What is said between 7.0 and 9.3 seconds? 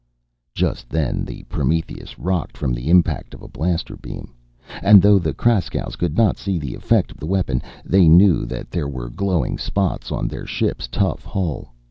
of the weapon, they knew that there were